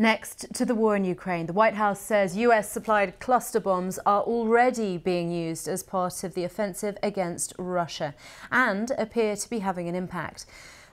Next 0.00 0.54
to 0.54 0.64
the 0.64 0.76
war 0.76 0.94
in 0.94 1.04
Ukraine, 1.04 1.46
the 1.46 1.52
White 1.52 1.74
House 1.74 1.98
says 1.98 2.36
US 2.36 2.70
supplied 2.70 3.18
cluster 3.18 3.58
bombs 3.58 3.98
are 4.06 4.22
already 4.22 4.96
being 4.96 5.32
used 5.32 5.66
as 5.66 5.82
part 5.82 6.22
of 6.22 6.34
the 6.34 6.44
offensive 6.44 6.96
against 7.02 7.52
Russia 7.58 8.14
and 8.52 8.92
appear 8.96 9.34
to 9.34 9.50
be 9.50 9.58
having 9.58 9.88
an 9.88 9.96
impact. 9.96 10.46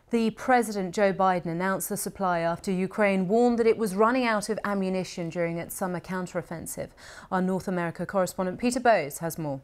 The 0.10 0.32
President 0.32 0.96
Joe 0.96 1.14
Biden 1.14 1.46
announced 1.46 1.88
the 1.88 1.98
supply 1.98 2.40
after 2.40 2.72
Ukraine 2.72 3.28
warned 3.28 3.60
that 3.60 3.68
it 3.68 3.78
was 3.78 3.94
running 3.94 4.26
out 4.26 4.50
of 4.50 4.58
ammunition 4.64 5.30
during 5.30 5.60
its 5.60 5.76
summer 5.76 6.00
counteroffensive. 6.00 6.90
Our 7.32 7.44
North 7.44 7.68
America 7.68 8.08
correspondent 8.08 8.58
Peter 8.58 8.80
Bowes 8.80 9.20
has 9.20 9.38
more. 9.38 9.62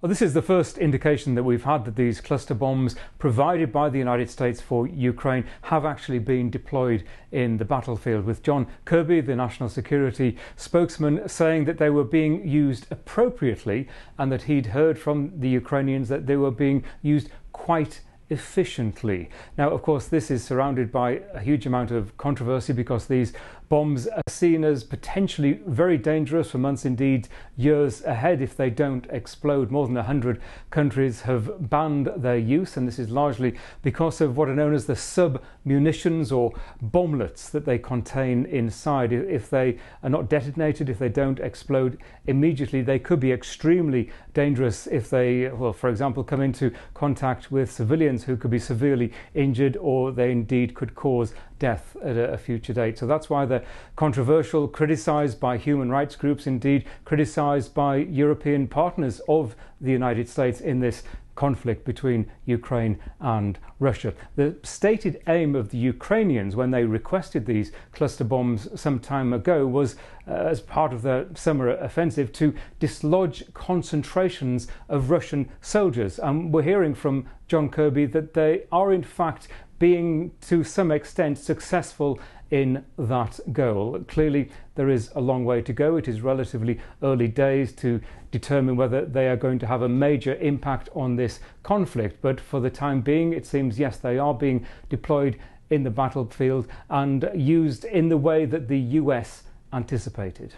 Well, 0.00 0.08
this 0.08 0.22
is 0.22 0.32
the 0.32 0.42
first 0.42 0.78
indication 0.78 1.34
that 1.34 1.42
we've 1.42 1.64
had 1.64 1.84
that 1.84 1.96
these 1.96 2.20
cluster 2.20 2.54
bombs 2.54 2.94
provided 3.18 3.72
by 3.72 3.90
the 3.90 3.98
United 3.98 4.30
States 4.30 4.60
for 4.60 4.86
Ukraine 4.86 5.44
have 5.62 5.84
actually 5.84 6.20
been 6.20 6.50
deployed 6.50 7.02
in 7.32 7.56
the 7.56 7.64
battlefield, 7.64 8.24
with 8.24 8.44
John 8.44 8.68
Kirby, 8.84 9.22
the 9.22 9.34
national 9.34 9.68
security 9.68 10.36
spokesman, 10.54 11.28
saying 11.28 11.64
that 11.64 11.78
they 11.78 11.90
were 11.90 12.04
being 12.04 12.46
used 12.46 12.86
appropriately 12.92 13.88
and 14.18 14.30
that 14.30 14.42
he'd 14.42 14.66
heard 14.66 15.00
from 15.00 15.32
the 15.40 15.48
Ukrainians 15.48 16.08
that 16.10 16.28
they 16.28 16.36
were 16.36 16.52
being 16.52 16.84
used 17.02 17.30
quite 17.50 18.00
efficiently. 18.30 19.28
Now, 19.56 19.70
of 19.70 19.82
course, 19.82 20.06
this 20.06 20.30
is 20.30 20.44
surrounded 20.44 20.92
by 20.92 21.22
a 21.32 21.40
huge 21.40 21.66
amount 21.66 21.90
of 21.90 22.16
controversy 22.16 22.72
because 22.72 23.06
these 23.06 23.32
bombs 23.68 24.06
are 24.06 24.22
seen 24.28 24.64
as 24.64 24.82
potentially 24.82 25.60
very 25.66 25.98
dangerous 25.98 26.50
for 26.50 26.58
months, 26.58 26.84
indeed 26.84 27.28
years 27.56 28.02
ahead, 28.04 28.40
if 28.40 28.56
they 28.56 28.70
don't 28.70 29.06
explode. 29.10 29.70
More 29.70 29.86
than 29.86 29.94
100 29.94 30.40
countries 30.70 31.22
have 31.22 31.68
banned 31.68 32.10
their 32.16 32.38
use, 32.38 32.76
and 32.76 32.88
this 32.88 32.98
is 32.98 33.10
largely 33.10 33.56
because 33.82 34.20
of 34.20 34.36
what 34.36 34.48
are 34.48 34.54
known 34.54 34.74
as 34.74 34.86
the 34.86 34.96
sub 34.96 35.42
munitions 35.64 36.32
or 36.32 36.52
bomblets 36.82 37.50
that 37.50 37.66
they 37.66 37.78
contain 37.78 38.46
inside. 38.46 39.12
If 39.12 39.50
they 39.50 39.78
are 40.02 40.10
not 40.10 40.30
detonated, 40.30 40.88
if 40.88 40.98
they 40.98 41.10
don't 41.10 41.40
explode 41.40 41.98
immediately, 42.26 42.80
they 42.80 42.98
could 42.98 43.20
be 43.20 43.32
extremely 43.32 44.10
dangerous 44.32 44.86
if 44.86 45.10
they, 45.10 45.48
well, 45.48 45.72
for 45.72 45.90
example, 45.90 46.24
come 46.24 46.40
into 46.40 46.72
contact 46.94 47.52
with 47.52 47.70
civilians 47.70 48.17
who 48.24 48.36
could 48.36 48.50
be 48.50 48.58
severely 48.58 49.12
injured 49.34 49.76
or 49.80 50.12
they 50.12 50.30
indeed 50.30 50.74
could 50.74 50.94
cause 50.94 51.34
death 51.58 51.96
at 52.02 52.16
a, 52.16 52.32
a 52.32 52.38
future 52.38 52.72
date. 52.72 52.98
So 52.98 53.06
that's 53.06 53.28
why 53.28 53.46
they're 53.46 53.64
controversial, 53.96 54.68
criticised 54.68 55.40
by 55.40 55.56
human 55.56 55.90
rights 55.90 56.16
groups, 56.16 56.46
indeed 56.46 56.84
criticised 57.04 57.74
by 57.74 57.96
European 57.96 58.68
partners 58.68 59.20
of 59.28 59.56
the 59.80 59.92
United 59.92 60.28
States 60.28 60.60
in 60.60 60.80
this 60.80 61.02
conflict 61.38 61.84
between 61.84 62.26
Ukraine 62.46 62.98
and 63.20 63.60
Russia. 63.78 64.12
The 64.34 64.56
stated 64.64 65.22
aim 65.28 65.54
of 65.54 65.70
the 65.70 65.78
Ukrainians 65.78 66.56
when 66.56 66.72
they 66.72 66.82
requested 66.82 67.46
these 67.46 67.70
cluster 67.92 68.24
bombs 68.24 68.68
some 68.74 68.98
time 68.98 69.32
ago 69.32 69.64
was, 69.64 69.94
uh, 70.26 70.32
as 70.32 70.60
part 70.60 70.92
of 70.92 71.02
their 71.02 71.26
summer 71.36 71.68
offensive, 71.68 72.32
to 72.32 72.54
dislodge 72.80 73.44
concentrations 73.54 74.66
of 74.88 75.10
Russian 75.10 75.48
soldiers. 75.60 76.18
And 76.18 76.52
we're 76.52 76.62
hearing 76.62 76.92
from 76.92 77.28
John 77.48 77.68
Kirby 77.70 78.06
that 78.06 78.34
they 78.34 78.64
are 78.70 78.92
in 78.92 79.02
fact 79.02 79.48
being 79.78 80.32
to 80.42 80.64
some 80.64 80.90
extent 80.90 81.38
successful 81.38 82.18
in 82.50 82.84
that 82.98 83.40
goal. 83.52 84.00
Clearly, 84.08 84.50
there 84.74 84.88
is 84.88 85.10
a 85.14 85.20
long 85.20 85.44
way 85.44 85.60
to 85.62 85.72
go. 85.72 85.96
It 85.96 86.08
is 86.08 86.20
relatively 86.20 86.78
early 87.02 87.28
days 87.28 87.72
to 87.74 88.00
determine 88.30 88.76
whether 88.76 89.04
they 89.04 89.28
are 89.28 89.36
going 89.36 89.58
to 89.60 89.66
have 89.66 89.82
a 89.82 89.88
major 89.88 90.34
impact 90.36 90.88
on 90.94 91.16
this 91.16 91.40
conflict. 91.62 92.20
But 92.22 92.40
for 92.40 92.60
the 92.60 92.70
time 92.70 93.00
being, 93.00 93.32
it 93.32 93.46
seems 93.46 93.78
yes, 93.78 93.98
they 93.98 94.18
are 94.18 94.34
being 94.34 94.66
deployed 94.88 95.38
in 95.70 95.82
the 95.82 95.90
battlefield 95.90 96.66
and 96.88 97.28
used 97.34 97.84
in 97.84 98.08
the 98.08 98.16
way 98.16 98.46
that 98.46 98.68
the 98.68 98.78
US 98.78 99.42
anticipated. 99.72 100.54